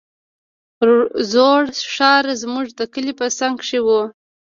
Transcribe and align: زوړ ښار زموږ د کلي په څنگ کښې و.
زوړ 1.31 1.61
ښار 1.93 2.25
زموږ 2.41 2.67
د 2.79 2.81
کلي 2.93 3.13
په 3.19 3.25
څنگ 3.37 3.55
کښې 3.61 3.79
و. 3.85 3.87